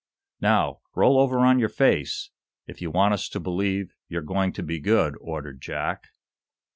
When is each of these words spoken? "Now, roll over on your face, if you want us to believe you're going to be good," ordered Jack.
"Now, 0.41 0.81
roll 0.95 1.19
over 1.19 1.37
on 1.41 1.59
your 1.59 1.69
face, 1.69 2.31
if 2.65 2.81
you 2.81 2.89
want 2.89 3.13
us 3.13 3.29
to 3.29 3.39
believe 3.39 3.93
you're 4.07 4.23
going 4.23 4.51
to 4.53 4.63
be 4.63 4.79
good," 4.79 5.15
ordered 5.21 5.61
Jack. 5.61 6.07